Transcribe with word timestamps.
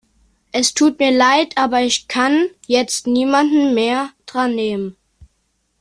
Es 0.51 0.73
tut 0.73 0.97
mir 0.97 1.11
Leid, 1.11 1.59
aber 1.59 1.83
ich 1.83 2.07
kann 2.07 2.47
jetzt 2.65 3.05
niemanden 3.05 3.75
mehr 3.75 4.09
drannehmen. 4.25 4.95